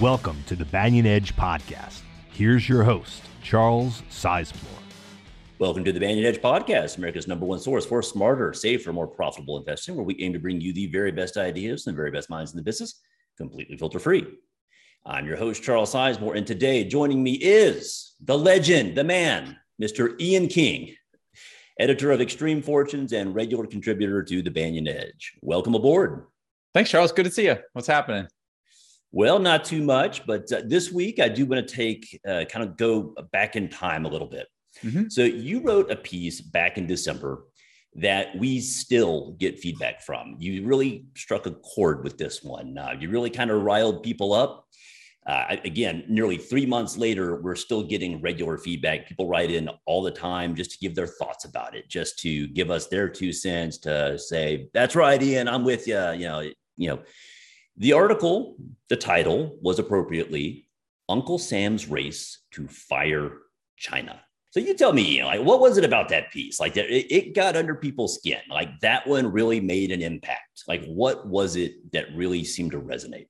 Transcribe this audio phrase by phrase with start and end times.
[0.00, 2.00] Welcome to the Banyan Edge Podcast.
[2.30, 4.64] Here's your host, Charles Sizemore.
[5.58, 9.58] Welcome to the Banyan Edge Podcast, America's number one source for smarter, safer, more profitable
[9.58, 12.30] investing, where we aim to bring you the very best ideas and the very best
[12.30, 13.02] minds in the business,
[13.36, 14.26] completely filter free.
[15.04, 20.18] I'm your host, Charles Sizemore, and today joining me is the legend, the man, Mr.
[20.18, 20.94] Ian King,
[21.78, 25.34] editor of Extreme Fortunes and regular contributor to the Banyan Edge.
[25.42, 26.24] Welcome aboard.
[26.72, 27.12] Thanks, Charles.
[27.12, 27.58] Good to see you.
[27.74, 28.28] What's happening?
[29.12, 32.64] Well, not too much, but uh, this week I do want to take uh, kind
[32.64, 34.46] of go back in time a little bit.
[34.84, 35.08] Mm-hmm.
[35.08, 37.44] So you wrote a piece back in December
[37.96, 40.36] that we still get feedback from.
[40.38, 42.78] You really struck a chord with this one.
[42.78, 44.66] Uh, you really kind of riled people up.
[45.26, 49.06] Uh, again, nearly three months later, we're still getting regular feedback.
[49.06, 52.46] People write in all the time just to give their thoughts about it, just to
[52.48, 56.40] give us their two cents to say, "That's right, Ian, I'm with you." You know,
[56.76, 57.00] you know
[57.80, 58.56] the article,
[58.90, 60.68] the title was appropriately
[61.08, 63.38] Uncle Sam's Race to Fire
[63.78, 64.20] China.
[64.50, 66.60] So you tell me, like, what was it about that piece?
[66.60, 68.40] Like, it, it got under people's skin.
[68.50, 70.64] Like, that one really made an impact.
[70.68, 73.28] Like, what was it that really seemed to resonate?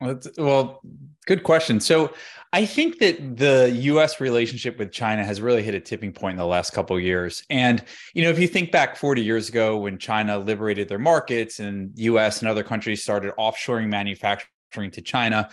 [0.00, 0.80] Well,
[1.26, 1.80] good question.
[1.80, 2.12] So,
[2.52, 4.20] I think that the U.S.
[4.20, 7.44] relationship with China has really hit a tipping point in the last couple of years.
[7.48, 11.60] And you know, if you think back 40 years ago when China liberated their markets
[11.60, 12.40] and U.S.
[12.40, 15.48] and other countries started offshoring manufacturing to China,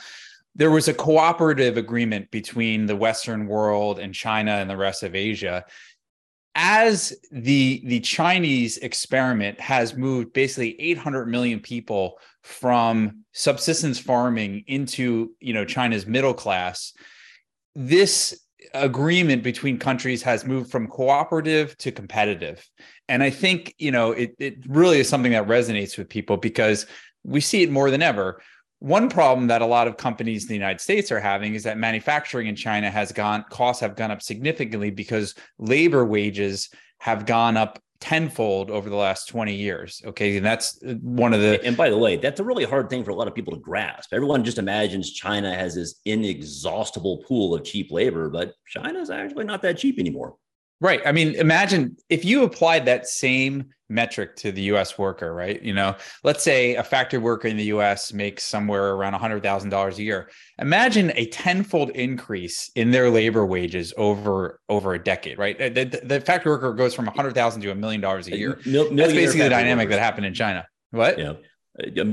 [0.55, 5.13] there was a cooperative agreement between the Western world and China and the rest of
[5.13, 5.63] Asia
[6.57, 15.31] as the the Chinese experiment has moved basically 800 million people from subsistence farming into
[15.39, 16.93] you know China's middle class
[17.75, 18.41] this
[18.73, 22.67] agreement between countries has moved from cooperative to competitive.
[23.07, 26.87] And i think you know it, it really is something that resonates with people because
[27.23, 28.41] we see it more than ever
[28.79, 31.77] one problem that a lot of companies in the United States are having is that
[31.77, 36.69] manufacturing in China has gone costs have gone up significantly because labor wages
[36.99, 40.01] have gone up tenfold over the last 20 years.
[40.05, 40.37] Okay.
[40.37, 41.63] And that's uh, one of the.
[41.63, 43.59] And by the way, that's a really hard thing for a lot of people to
[43.59, 44.13] grasp.
[44.13, 49.61] Everyone just imagines China has this inexhaustible pool of cheap labor, but China's actually not
[49.63, 50.35] that cheap anymore.
[50.79, 51.01] Right.
[51.05, 55.61] I mean, imagine if you applied that same metric to the US worker, right?
[55.63, 60.03] You know, let's say a factory worker in the US makes somewhere around $100,000 a
[60.03, 60.29] year.
[60.59, 65.57] Imagine a tenfold increase in their labor wages over over a decade, right?
[65.57, 68.59] The, the, the factory worker goes from 100,000 to a million dollars a year.
[68.65, 69.97] Mil- That's basically the dynamic workers.
[69.97, 70.67] that happened in China.
[70.91, 71.17] What?
[71.17, 71.33] Yeah.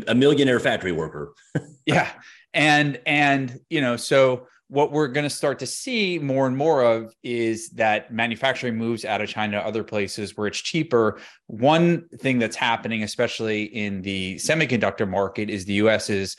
[0.06, 1.32] A millionaire factory worker.
[1.86, 2.10] yeah.
[2.52, 6.82] And and you know, so what we're going to start to see more and more
[6.82, 11.20] of is that manufacturing moves out of China to other places where it's cheaper.
[11.46, 16.36] One thing that's happening, especially in the semiconductor market, is the US is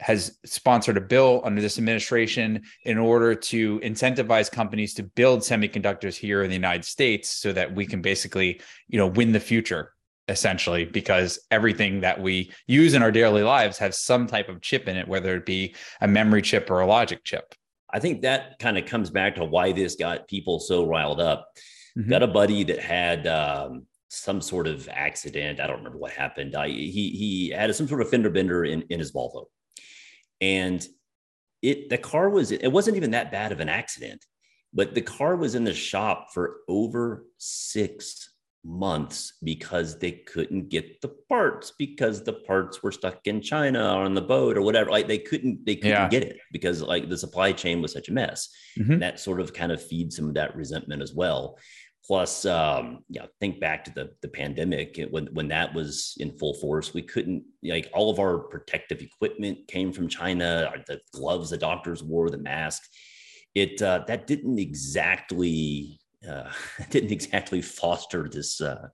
[0.00, 6.14] has sponsored a bill under this administration in order to incentivize companies to build semiconductors
[6.14, 9.92] here in the United States so that we can basically, you know, win the future
[10.28, 14.86] essentially because everything that we use in our daily lives has some type of chip
[14.86, 17.54] in it whether it be a memory chip or a logic chip
[17.90, 21.48] I think that kind of comes back to why this got people so riled up.
[21.96, 22.10] Mm-hmm.
[22.10, 25.60] Got a buddy that had um, some sort of accident.
[25.60, 26.54] I don't remember what happened.
[26.54, 29.46] I, he he had some sort of fender bender in, in his Volvo,
[30.40, 30.86] and
[31.62, 34.24] it the car was it wasn't even that bad of an accident,
[34.72, 38.30] but the car was in the shop for over six
[38.68, 44.04] months because they couldn't get the parts because the parts were stuck in China or
[44.04, 44.90] on the boat or whatever.
[44.90, 46.08] Like they couldn't they couldn't yeah.
[46.08, 48.48] get it because like the supply chain was such a mess.
[48.78, 48.98] Mm-hmm.
[48.98, 51.58] That sort of kind of feeds some of that resentment as well.
[52.06, 56.54] Plus, um, yeah, think back to the the pandemic when when that was in full
[56.54, 56.92] force.
[56.92, 60.70] We couldn't like all of our protective equipment came from China.
[60.86, 62.82] The gloves the doctors wore, the mask.
[63.54, 65.98] It uh, that didn't exactly
[66.28, 66.50] uh,
[66.90, 68.88] didn't exactly foster this uh,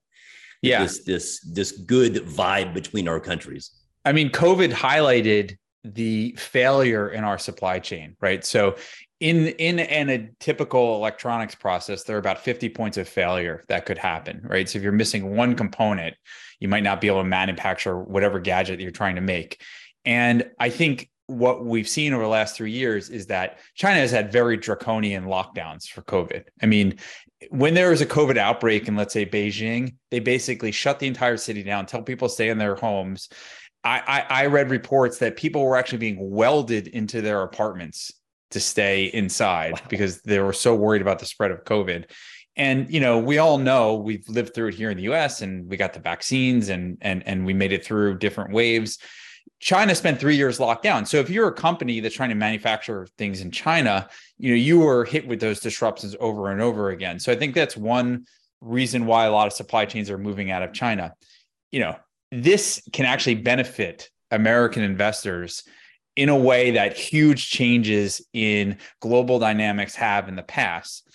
[0.63, 3.71] yeah this this this good vibe between our countries.
[4.05, 8.45] I mean, COVID highlighted the failure in our supply chain, right?
[8.45, 8.77] So
[9.21, 13.87] in in in a typical electronics process, there are about 50 points of failure that
[13.87, 14.69] could happen, right?
[14.69, 16.17] So if you're missing one component,
[16.61, 19.63] you might not be able to manufacture whatever gadget that you're trying to make.
[20.05, 24.11] And I think what we've seen over the last three years is that China has
[24.11, 26.45] had very draconian lockdowns for COVID.
[26.63, 26.99] I mean,
[27.51, 31.37] when there was a COVID outbreak in, let's say, Beijing, they basically shut the entire
[31.37, 33.29] city down, tell people stay in their homes.
[33.83, 38.13] I, I, I read reports that people were actually being welded into their apartments
[38.51, 39.81] to stay inside wow.
[39.89, 42.05] because they were so worried about the spread of COVID.
[42.57, 45.69] And you know, we all know we've lived through it here in the US and
[45.69, 48.99] we got the vaccines and and and we made it through different waves
[49.61, 51.07] China spent three years locked down.
[51.07, 54.81] So if you're a company that's trying to manufacture things in China, you know, you
[54.81, 57.19] were hit with those disruptions over and over again.
[57.19, 58.27] So I think that's one
[58.61, 61.15] reason why a lot of supply chains are moving out of China.
[61.73, 61.97] You know,
[62.31, 65.63] this can actually benefit American investors
[66.17, 71.09] in a way that huge changes in global dynamics have in the past.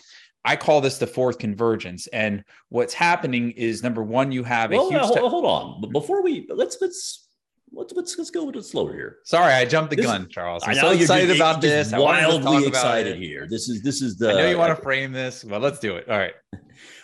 [0.44, 2.08] I call this the fourth convergence.
[2.08, 5.02] And what's happening is number one, you have well, a huge.
[5.02, 7.28] Hold, hold on, before we let's let's
[7.74, 9.18] let's let's, let's go a little slower here.
[9.24, 10.64] Sorry, I jumped the this, gun, Charles.
[10.66, 11.92] I'm so excited just, about this.
[11.92, 13.48] Wildly excited here.
[13.50, 14.32] This is this is the.
[14.32, 16.10] I know you want to frame this, but let's do it.
[16.10, 16.34] All right.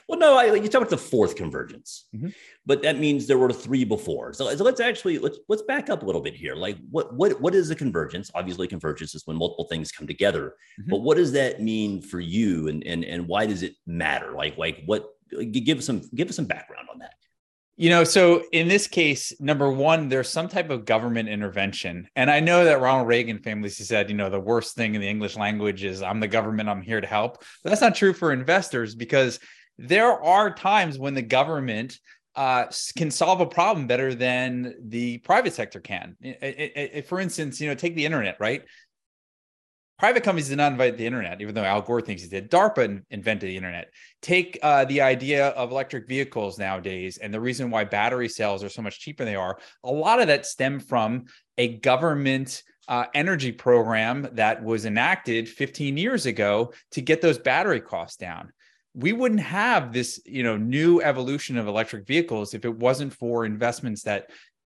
[0.07, 2.27] Well, no, I, you talk about the fourth convergence, mm-hmm.
[2.63, 4.33] but that means there were three before.
[4.33, 6.53] So, so, let's actually let's let's back up a little bit here.
[6.53, 8.29] Like, what what what is a convergence?
[8.35, 10.53] Obviously, convergence is when multiple things come together.
[10.79, 10.91] Mm-hmm.
[10.91, 14.33] But what does that mean for you, and and and why does it matter?
[14.33, 15.09] Like like what?
[15.51, 17.15] Give us some give us some background on that.
[17.77, 22.07] You know, so in this case, number one, there's some type of government intervention.
[22.15, 25.09] And I know that Ronald Reagan famously said, you know, the worst thing in the
[25.09, 27.43] English language is I'm the government, I'm here to help.
[27.63, 29.39] But that's not true for investors because
[29.77, 31.99] there are times when the government
[32.35, 32.65] uh,
[32.97, 36.15] can solve a problem better than the private sector can.
[36.21, 38.63] It, it, it, for instance, you know, take the internet, right?
[39.97, 42.51] Private companies did not invent the internet, even though Al Gore thinks he did.
[42.51, 43.91] DARPA invented the internet.
[44.21, 48.69] Take uh, the idea of electric vehicles nowadays and the reason why battery cells are
[48.69, 49.57] so much cheaper than they are.
[49.85, 51.25] A lot of that stemmed from
[51.57, 57.79] a government uh, energy program that was enacted 15 years ago to get those battery
[57.79, 58.51] costs down
[58.95, 63.45] we wouldn't have this you know new evolution of electric vehicles if it wasn't for
[63.45, 64.29] investments that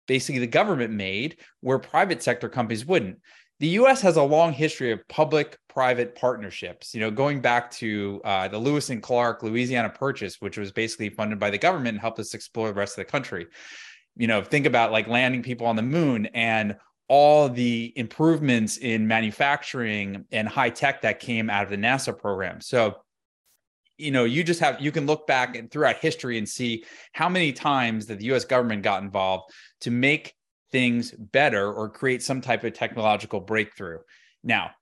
[0.06, 3.19] basically the government made where private sector companies wouldn't
[3.62, 8.20] the us has a long history of public private partnerships you know going back to
[8.24, 12.00] uh, the lewis and clark louisiana purchase which was basically funded by the government and
[12.00, 13.46] helped us explore the rest of the country.
[14.16, 16.76] You know think about like landing people on the moon and
[17.08, 22.60] all the improvements in manufacturing and high tech that came out of the nasa program.
[22.60, 22.96] So
[23.96, 27.28] you know you just have you can look back and throughout history and see how
[27.28, 30.34] many times that the US government got involved to make
[30.72, 33.98] things better or create some type of technological breakthrough.
[34.42, 34.72] Now,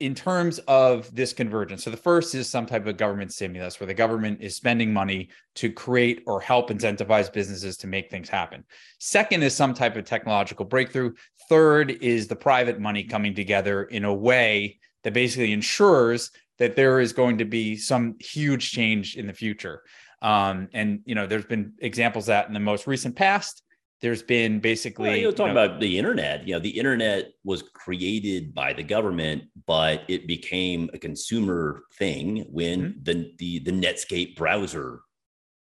[0.00, 3.86] in terms of this convergence, so the first is some type of government stimulus where
[3.86, 8.64] the government is spending money to create or help incentivize businesses to make things happen.
[9.00, 11.12] Second is some type of technological breakthrough.
[11.48, 17.00] Third is the private money coming together in a way that basically ensures that there
[17.00, 19.82] is going to be some huge change in the future.
[20.22, 23.62] Um, and you know, there's been examples that in the most recent past,
[24.00, 26.46] there's been basically well, you're talking you know, about the internet.
[26.46, 32.46] You know, the internet was created by the government, but it became a consumer thing
[32.50, 33.02] when mm-hmm.
[33.02, 35.00] the the the Netscape browser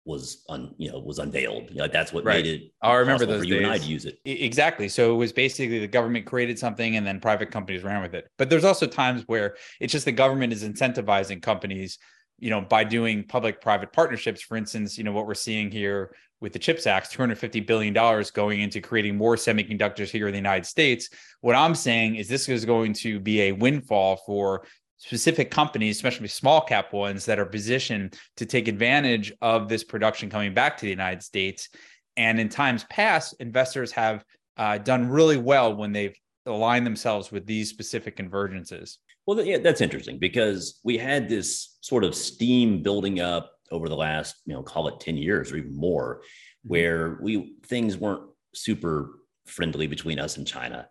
[0.07, 1.69] was un, you know was unveiled.
[1.69, 2.43] You know, that's what right.
[2.43, 2.71] made it.
[2.81, 3.63] I remember those for you days.
[3.63, 4.87] and I to use it exactly.
[4.87, 8.29] So it was basically the government created something and then private companies ran with it.
[8.37, 11.99] But there's also times where it's just the government is incentivizing companies,
[12.39, 14.41] you know, by doing public-private partnerships.
[14.41, 18.29] For instance, you know what we're seeing here with the CHIPS Act, 250 billion dollars
[18.29, 21.09] going into creating more semiconductors here in the United States.
[21.41, 24.65] What I'm saying is this is going to be a windfall for
[24.97, 30.29] specific companies, especially small cap ones that are positioned to take advantage of this production
[30.29, 31.69] coming back to the United States.
[32.17, 34.23] And in times past, investors have
[34.57, 36.15] uh, done really well when they've
[36.45, 38.97] aligned themselves with these specific convergences.
[39.27, 43.95] Well, yeah, that's interesting because we had this sort of steam building up over the
[43.95, 46.69] last, you know, call it 10 years or even more, mm-hmm.
[46.69, 48.23] where we things weren't
[48.55, 49.16] super
[49.47, 50.87] friendly between us and China.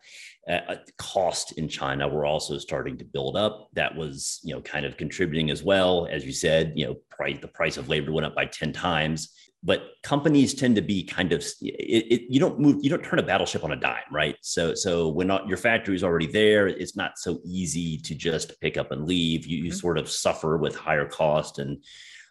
[0.49, 3.69] Uh, cost in China were also starting to build up.
[3.73, 6.07] That was, you know, kind of contributing as well.
[6.09, 9.33] As you said, you know, price the price of labor went up by 10 times.
[9.65, 13.19] But companies tend to be kind of it, it, you don't move you don't turn
[13.19, 14.37] a battleship on a dime, right?
[14.41, 18.61] So so when not, your factory is already there, it's not so easy to just
[18.61, 19.47] pick up and leave.
[19.47, 19.79] You, you mm-hmm.
[19.79, 21.83] sort of suffer with higher cost and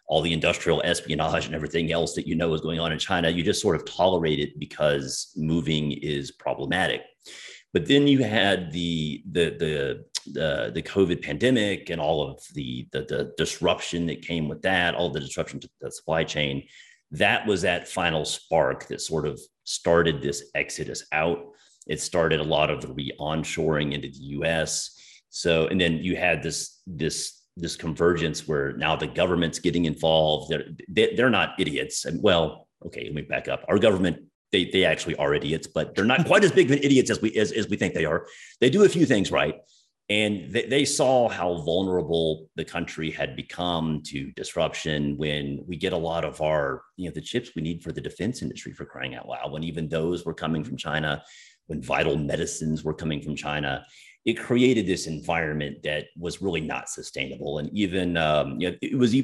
[0.08, 3.28] all the industrial espionage and everything else that you know is going on in China,
[3.28, 7.02] you just sort of tolerate it because moving is problematic.
[7.72, 12.88] But then you had the the the the, the COVID pandemic and all of the,
[12.92, 16.66] the the disruption that came with that, all the disruption to the supply chain.
[17.10, 21.38] That was that final spark that sort of started this exodus out.
[21.86, 24.98] It started a lot of the re-onshoring into the U.S.
[25.28, 30.50] So, and then you had this this this convergence where now the government's getting involved.
[30.50, 32.04] They're they're not idiots.
[32.04, 33.64] And well, okay, let me back up.
[33.68, 34.18] Our government
[34.52, 37.34] they they actually are idiots, but they're not quite as big of idiots as we
[37.36, 38.26] as, as we think they are.
[38.60, 39.56] They do a few things right.
[40.08, 45.92] And they, they saw how vulnerable the country had become to disruption when we get
[45.92, 48.84] a lot of our, you know, the chips we need for the defense industry for
[48.84, 51.24] crying out loud, when even those were coming from China
[51.66, 53.84] when vital medicines were coming from China.
[54.26, 58.98] It created this environment that was really not sustainable, and even um, you know, it
[58.98, 59.14] was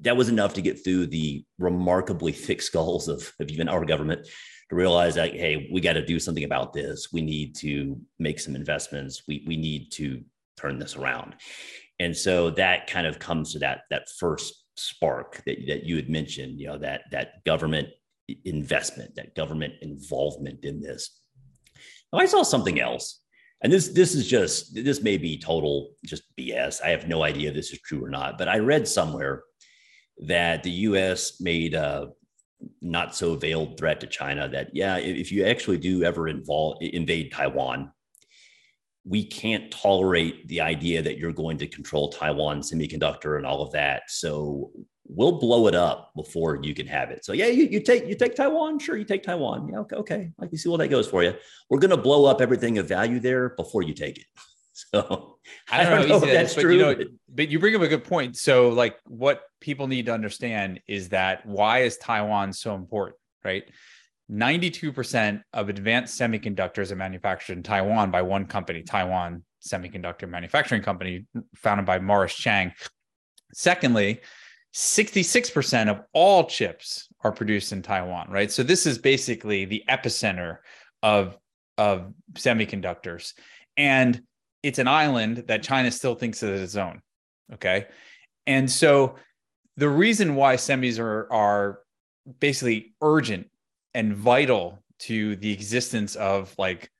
[0.00, 4.26] that was enough to get through the remarkably thick skulls of, of even our government
[4.68, 7.12] to realize that hey, we got to do something about this.
[7.12, 9.22] We need to make some investments.
[9.28, 10.22] We we need to
[10.56, 11.36] turn this around,
[11.98, 16.10] and so that kind of comes to that that first spark that, that you had
[16.10, 16.58] mentioned.
[16.58, 17.88] You know that that government
[18.44, 21.20] investment, that government involvement in this.
[22.12, 23.20] Now, I saw something else,
[23.62, 26.82] and this this is just this may be total just BS.
[26.82, 29.42] I have no idea if this is true or not, but I read somewhere
[30.26, 31.40] that the U.S.
[31.40, 32.08] made a
[32.82, 37.32] not so veiled threat to China that yeah, if you actually do ever involve invade
[37.32, 37.90] Taiwan,
[39.04, 43.72] we can't tolerate the idea that you're going to control Taiwan semiconductor and all of
[43.72, 44.02] that.
[44.08, 44.70] So
[45.14, 47.24] we'll blow it up before you can have it.
[47.24, 49.68] So yeah, you, you take you take Taiwan, sure, you take Taiwan.
[49.68, 50.30] Yeah, okay, okay.
[50.38, 51.34] Like you see what that goes for you.
[51.68, 54.26] We're gonna blow up everything of value there before you take it.
[54.92, 55.36] So
[55.70, 56.72] I don't, I don't know, know if that's but, true.
[56.72, 56.96] You know,
[57.28, 58.38] but you bring up a good point.
[58.38, 63.64] So like what people need to understand is that why is Taiwan so important, right?
[64.30, 71.26] 92% of advanced semiconductors are manufactured in Taiwan by one company, Taiwan Semiconductor Manufacturing Company,
[71.56, 72.72] founded by Morris Chang.
[73.52, 74.20] Secondly,
[74.74, 78.50] 66% of all chips are produced in Taiwan, right?
[78.50, 80.58] So this is basically the epicenter
[81.02, 81.36] of,
[81.76, 83.34] of semiconductors.
[83.76, 84.22] And
[84.62, 87.00] it's an island that China still thinks as its own.
[87.54, 87.86] Okay.
[88.46, 89.16] And so
[89.76, 91.80] the reason why semis are, are
[92.38, 93.48] basically urgent
[93.94, 96.90] and vital to the existence of like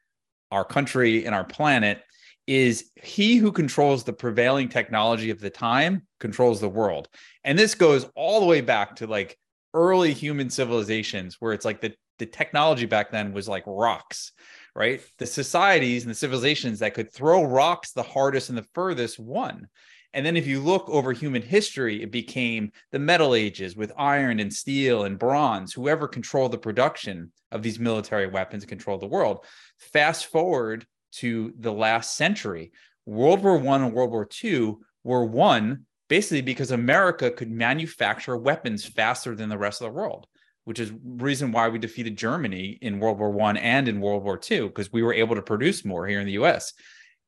[0.50, 2.02] our country and our planet
[2.46, 7.08] is he who controls the prevailing technology of the time controls the world.
[7.44, 9.38] And this goes all the way back to like
[9.74, 14.32] early human civilizations where it's like the, the technology back then was like rocks,
[14.74, 15.00] right?
[15.18, 19.68] The societies and the civilizations that could throw rocks the hardest and the furthest won.
[20.12, 24.40] And then if you look over human history, it became the Metal Ages with iron
[24.40, 29.44] and steel and bronze, whoever controlled the production of these military weapons controlled the world.
[29.78, 32.72] Fast forward to the last century,
[33.06, 38.84] World War One and World War Two were won basically because America could manufacture weapons
[38.84, 40.26] faster than the rest of the world,
[40.64, 44.36] which is reason why we defeated Germany in World War One and in World War
[44.36, 46.72] Two, because we were able to produce more here in the US.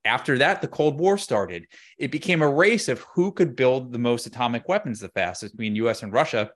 [0.05, 1.67] After that, the Cold War started.
[1.97, 5.77] It became a race of who could build the most atomic weapons the fastest between
[5.77, 6.51] US and Russia.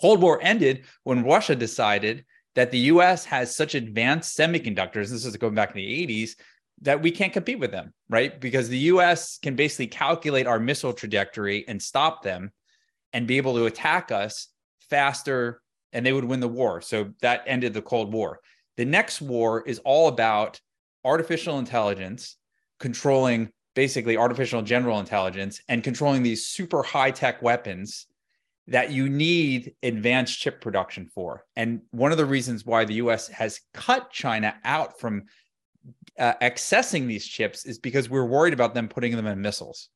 [0.00, 5.36] Cold War ended when Russia decided that the US has such advanced semiconductors, this is
[5.36, 6.32] going back in the 80s,
[6.82, 8.40] that we can't compete with them, right?
[8.40, 12.52] Because the US can basically calculate our missile trajectory and stop them
[13.12, 14.48] and be able to attack us
[14.90, 15.60] faster
[15.92, 16.80] and they would win the war.
[16.80, 18.40] So that ended the Cold War.
[18.76, 20.60] The next war is all about
[21.04, 22.36] artificial intelligence
[22.80, 28.06] controlling basically artificial general intelligence and controlling these super high tech weapons
[28.66, 31.44] that you need advanced chip production for.
[31.56, 35.24] And one of the reasons why the US has cut China out from
[36.18, 39.88] uh, accessing these chips is because we're worried about them putting them in missiles.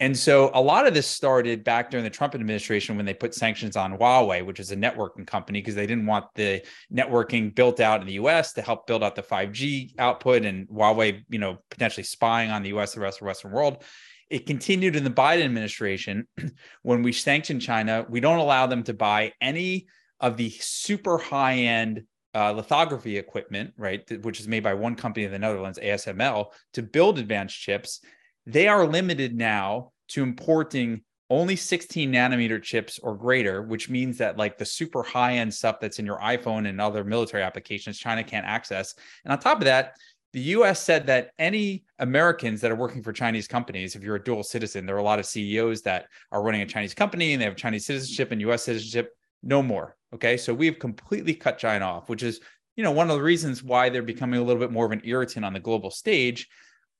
[0.00, 3.34] And so a lot of this started back during the Trump administration when they put
[3.34, 6.62] sanctions on Huawei, which is a networking company, because they didn't want the
[6.92, 11.22] networking built out in the US to help build out the 5G output and Huawei,
[11.28, 13.84] you know, potentially spying on the US, the rest of the Western world.
[14.30, 16.26] It continued in the Biden administration
[16.82, 19.86] when we sanctioned China, we don't allow them to buy any
[20.18, 22.02] of the super high end
[22.34, 26.82] uh, lithography equipment, right, which is made by one company in the Netherlands, ASML, to
[26.82, 28.00] build advanced chips
[28.46, 34.36] they are limited now to importing only 16 nanometer chips or greater, which means that
[34.36, 38.22] like the super high end stuff that's in your iPhone and other military applications, China
[38.22, 38.94] can't access.
[39.24, 39.96] And on top of that,
[40.34, 44.22] the US said that any Americans that are working for Chinese companies, if you're a
[44.22, 47.40] dual citizen, there are a lot of CEOs that are running a Chinese company and
[47.40, 49.12] they have Chinese citizenship and US citizenship,
[49.42, 49.96] no more.
[50.14, 50.36] Okay.
[50.36, 52.40] So we've completely cut China off, which is,
[52.76, 55.02] you know, one of the reasons why they're becoming a little bit more of an
[55.04, 56.48] irritant on the global stage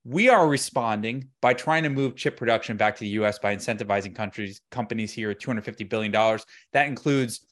[0.04, 4.14] we are responding by trying to move chip production back to the US by incentivizing
[4.14, 6.12] countries, companies here at $250 billion.
[6.12, 7.46] That includes,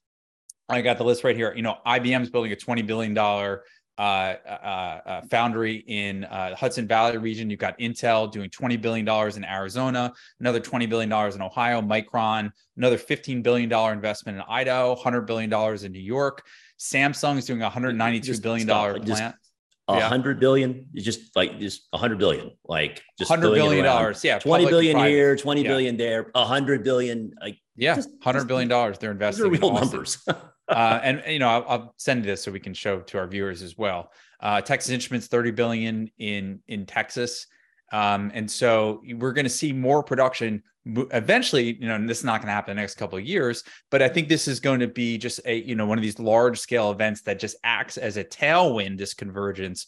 [0.68, 1.54] I got the list right here.
[1.56, 3.14] You know, IBM's building a $20 billion
[3.98, 7.50] Uh, uh, uh, foundry in uh, Hudson Valley region.
[7.50, 9.06] You've got Intel doing $20 billion
[9.36, 15.26] in Arizona, another $20 billion in Ohio, Micron, another $15 billion investment in Idaho, $100
[15.26, 15.52] billion
[15.84, 16.42] in New York.
[16.80, 19.36] Samsung is doing a $192 billion plant
[19.88, 20.08] a yeah.
[20.08, 24.22] hundred billion is just like just a hundred billion, like just hundred billion dollars.
[24.24, 24.38] Yeah.
[24.38, 25.68] 20 billion here, twenty yeah.
[25.68, 27.32] billion there, a hundred billion.
[27.40, 29.50] Like Yeah, hundred billion dollars they're investing.
[29.50, 30.18] Real numbers.
[30.68, 33.62] uh, and you know, I'll, I'll, send this so we can show to our viewers
[33.62, 34.12] as well.
[34.40, 37.46] Uh, Texas Instruments, thirty billion in in Texas,
[37.92, 41.76] um, and so we're going to see more production eventually.
[41.80, 44.02] You know, this is not going to happen in the next couple of years, but
[44.02, 46.58] I think this is going to be just a you know one of these large
[46.58, 48.98] scale events that just acts as a tailwind.
[48.98, 49.86] This convergence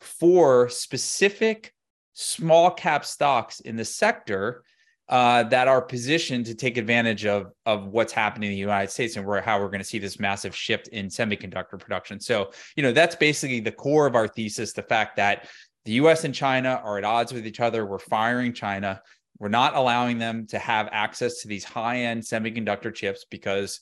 [0.00, 1.72] for specific
[2.14, 4.62] small cap stocks in the sector
[5.08, 9.16] uh, that are positioned to take advantage of of what's happening in the United States
[9.16, 12.18] and where how we're going to see this massive shift in semiconductor production.
[12.18, 15.48] So, you know, that's basically the core of our thesis: the fact that
[15.84, 16.24] the U.S.
[16.24, 17.86] and China are at odds with each other.
[17.86, 19.00] We're firing China.
[19.38, 23.80] We're not allowing them to have access to these high end semiconductor chips because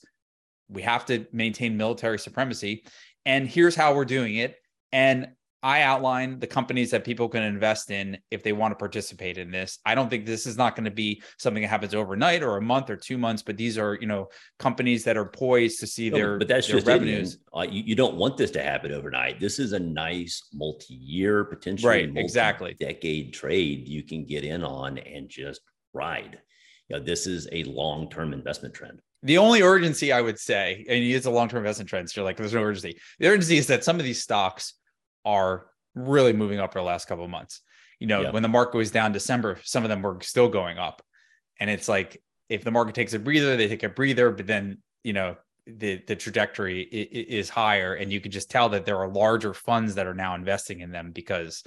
[0.69, 2.85] we have to maintain military supremacy.
[3.25, 4.55] And here's how we're doing it.
[4.91, 5.29] And
[5.65, 9.49] I outline the companies that people can invest in if they want to participate in
[9.49, 9.79] this.
[9.83, 12.61] I don't think this is not going to be something that happens overnight or a
[12.61, 14.27] month or two months, but these are, you know,
[14.59, 17.39] companies that are poised to see no, their, but that's their just revenues.
[17.51, 19.39] Uh, you, you, don't want this to happen overnight.
[19.39, 24.99] This is a nice multi-year, potentially right, exactly decade trade you can get in on
[24.99, 25.61] and just
[25.93, 26.37] ride.
[26.89, 29.01] You know, this is a long-term investment trend.
[29.23, 32.37] The only urgency I would say, and it's a long-term investment trend, so you're like,
[32.37, 32.99] there's no urgency.
[33.17, 34.75] The urgency is that some of these stocks
[35.25, 35.65] are
[35.95, 37.61] really moving up for the last couple of months.
[37.99, 41.01] You know, when the market was down December, some of them were still going up.
[41.59, 44.79] And it's like if the market takes a breather, they take a breather, but then,
[45.03, 49.07] you know, the the trajectory is higher and you can just tell that there are
[49.07, 51.63] larger funds that are now investing in them because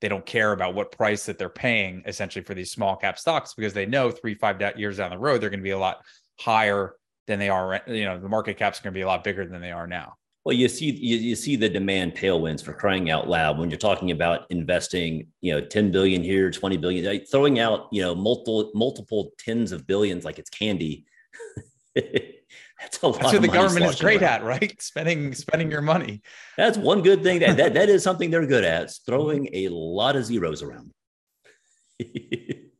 [0.00, 3.52] they don't care about what price that they're paying essentially for these small cap stocks
[3.52, 5.98] because they know 3 5 years down the road they're going to be a lot
[6.40, 6.94] higher
[7.26, 9.46] than they are you know the market caps are going to be a lot bigger
[9.46, 13.10] than they are now well, you see, you, you see the demand tailwinds for crying
[13.10, 17.60] out loud when you're talking about investing, you know, 10 billion here, 20 billion, throwing
[17.60, 21.04] out, you know, multiple multiple tens of billions like it's candy.
[21.94, 23.20] That's a lot.
[23.20, 24.42] That's what the government is great around.
[24.42, 24.82] at, right?
[24.82, 26.22] Spending spending your money.
[26.56, 27.38] That's one good thing.
[27.38, 28.90] That that, that is something they're good at.
[29.06, 30.90] throwing a lot of zeros around.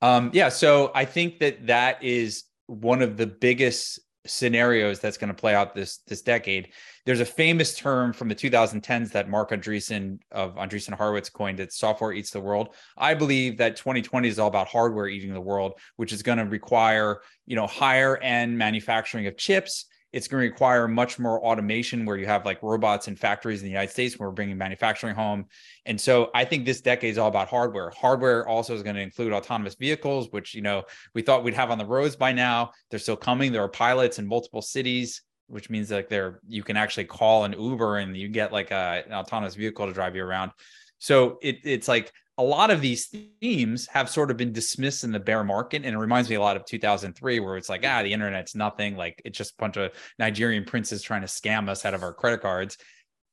[0.00, 0.50] um, yeah.
[0.50, 5.54] So I think that that is one of the biggest scenarios that's going to play
[5.54, 6.72] out this this decade.
[7.04, 11.72] There's a famous term from the 2010s that Marc Andreessen of Andreessen Horowitz coined that
[11.72, 12.74] software eats the world.
[12.96, 16.44] I believe that 2020 is all about hardware eating the world, which is going to
[16.44, 22.06] require, you know, higher end manufacturing of chips it's going to require much more automation
[22.06, 25.14] where you have like robots in factories in the United States where we're bringing manufacturing
[25.14, 25.44] home.
[25.84, 27.90] And so I think this decade is all about hardware.
[27.90, 31.70] Hardware also is going to include autonomous vehicles, which, you know, we thought we'd have
[31.70, 32.70] on the roads by now.
[32.88, 33.52] They're still coming.
[33.52, 37.52] There are pilots in multiple cities, which means like they're, you can actually call an
[37.52, 40.50] Uber and you get like a, an autonomous vehicle to drive you around.
[40.98, 43.06] So it, it's like a lot of these
[43.40, 45.84] themes have sort of been dismissed in the bear market.
[45.84, 48.96] And it reminds me a lot of 2003, where it's like, ah, the internet's nothing.
[48.96, 52.12] Like it's just a bunch of Nigerian princes trying to scam us out of our
[52.12, 52.76] credit cards.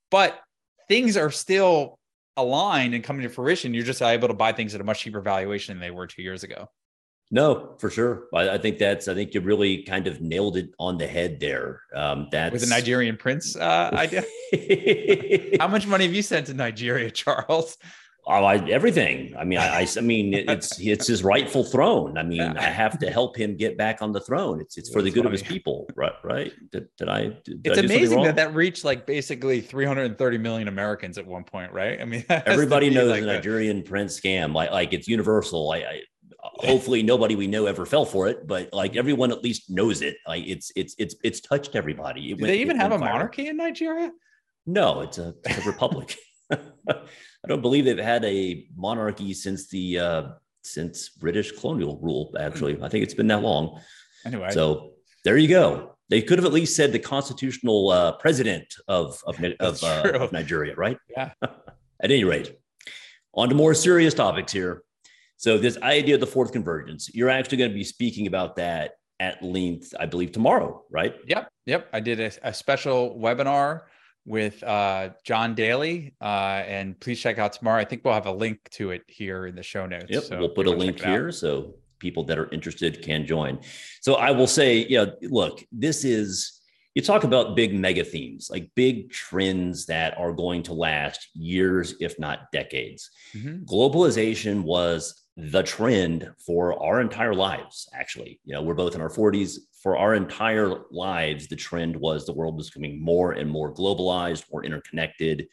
[0.09, 0.39] But
[0.87, 1.99] things are still
[2.37, 3.73] aligned and coming to fruition.
[3.73, 6.21] You're just able to buy things at a much cheaper valuation than they were two
[6.21, 6.69] years ago.
[7.31, 8.25] No, for sure.
[8.33, 9.07] I, I, think that's.
[9.07, 11.81] I think you really kind of nailed it on the head there.
[11.95, 14.23] Um, that's with the Nigerian prince uh, idea.
[15.59, 17.75] How much money have you sent to Nigeria, Charles?
[18.25, 19.35] Oh, I, everything.
[19.37, 22.17] I mean, I, I, mean, it's it's his rightful throne.
[22.17, 24.61] I mean, I have to help him get back on the throne.
[24.61, 25.35] It's it's for the good funny.
[25.35, 26.13] of his people, right?
[26.23, 26.53] Right?
[26.71, 27.37] Did, did I?
[27.43, 31.99] Did it's amazing that that reached like basically 330 million Americans at one point, right?
[31.99, 34.53] I mean, everybody knows like the Nigerian prince scam.
[34.53, 35.71] Like like it's universal.
[35.71, 36.01] I, I
[36.39, 40.15] hopefully nobody we know ever fell for it, but like everyone at least knows it.
[40.25, 42.31] Like it's it's it's it's touched everybody.
[42.31, 43.11] It Do went, they even have a viral.
[43.11, 44.11] monarchy in Nigeria?
[44.65, 46.15] No, it's a, it's a republic.
[47.43, 50.23] I don't believe they've had a monarchy since the uh,
[50.61, 52.33] since British colonial rule.
[52.39, 53.81] Actually, I think it's been that long.
[54.25, 54.93] Anyway, so
[55.25, 55.97] there you go.
[56.09, 60.31] They could have at least said the constitutional uh, president of of, of, uh, of
[60.31, 60.97] Nigeria, right?
[61.09, 61.31] Yeah.
[61.41, 62.57] At any rate,
[63.33, 64.83] on to more serious topics here.
[65.37, 68.93] So this idea of the fourth convergence, you're actually going to be speaking about that
[69.19, 71.15] at length, I believe, tomorrow, right?
[71.27, 71.49] Yep.
[71.65, 71.89] Yep.
[71.93, 73.81] I did a, a special webinar
[74.25, 76.13] with uh, John Daly.
[76.21, 77.79] Uh, and please check out tomorrow.
[77.79, 80.05] I think we'll have a link to it here in the show notes.
[80.09, 83.59] Yep, so we'll put a link here so people that are interested can join.
[84.01, 86.59] So I will say, you know, look, this is
[86.95, 91.95] you talk about big mega themes, like big trends that are going to last years,
[91.99, 93.09] if not decades.
[93.35, 93.63] Mm-hmm.
[93.63, 99.09] Globalization was the trend for our entire lives actually you know we're both in our
[99.09, 103.71] 40s for our entire lives the trend was the world was becoming more and more
[103.73, 105.47] globalized more interconnected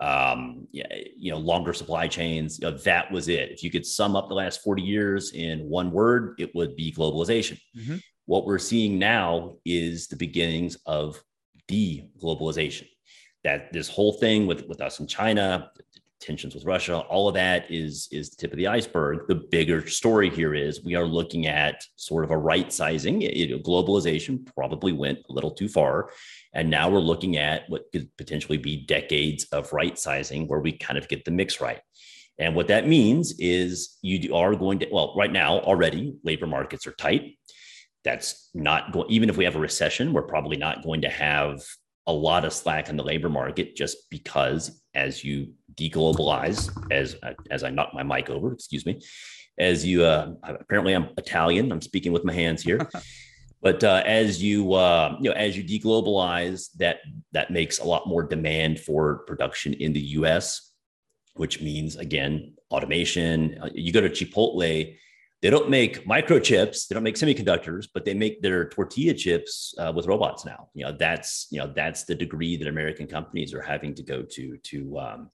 [0.00, 2.58] um, you know, longer supply chains.
[2.58, 3.50] You know, that was it.
[3.50, 6.92] If you could sum up the last 40 years in one word, it would be
[6.92, 7.60] globalization.
[7.76, 7.96] Mm-hmm.
[8.26, 11.22] What we're seeing now is the beginnings of
[11.68, 12.88] de-globalization.
[13.44, 15.70] That this whole thing with, with us in China,
[16.24, 19.26] tensions with Russia, all of that is, is the tip of the iceberg.
[19.28, 23.20] The bigger story here is we are looking at sort of a right sizing.
[23.20, 26.10] You know, globalization probably went a little too far.
[26.54, 30.72] And now we're looking at what could potentially be decades of right sizing where we
[30.72, 31.80] kind of get the mix right.
[32.38, 36.86] And what that means is you are going to, well, right now already labor markets
[36.86, 37.38] are tight.
[38.02, 41.62] That's not going, even if we have a recession, we're probably not going to have
[42.06, 47.16] a lot of slack in the labor market just because as you deglobalize, as
[47.50, 49.00] as I knock my mic over, excuse me,
[49.58, 51.72] as you uh, apparently I'm Italian.
[51.72, 52.88] I'm speaking with my hands here.
[53.62, 56.98] but uh, as you uh, you know as you deglobalize, that
[57.32, 60.72] that makes a lot more demand for production in the U.S.,
[61.34, 63.58] which means again automation.
[63.62, 64.96] Uh, you go to Chipotle
[65.44, 69.92] they don't make microchips they don't make semiconductors but they make their tortilla chips uh,
[69.94, 73.60] with robots now you know that's you know that's the degree that american companies are
[73.60, 75.30] having to go to to um,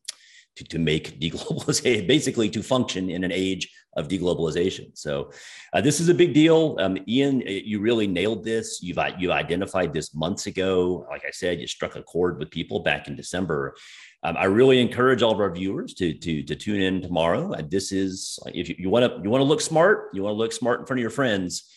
[0.56, 5.30] to, to make deglobalization basically to function in an age of deglobalization so
[5.72, 9.92] uh, this is a big deal um, ian you really nailed this you've you identified
[9.92, 13.74] this months ago like i said you struck a chord with people back in december
[14.22, 17.52] um, I really encourage all of our viewers to to, to tune in tomorrow.
[17.52, 20.38] And this is if you want to you want to look smart, you want to
[20.38, 21.70] look smart in front of your friends.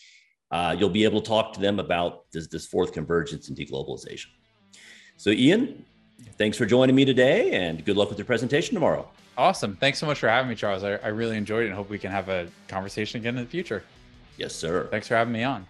[0.50, 4.26] Uh, you'll be able to talk to them about this this fourth convergence and deglobalization.
[5.16, 5.86] So, Ian,
[6.38, 9.08] thanks for joining me today, and good luck with your presentation tomorrow.
[9.36, 9.76] Awesome.
[9.76, 10.84] Thanks so much for having me, Charles.
[10.84, 13.50] I, I really enjoyed it and hope we can have a conversation again in the
[13.50, 13.82] future.
[14.36, 14.88] Yes, sir.
[14.90, 15.66] Thanks for having me on.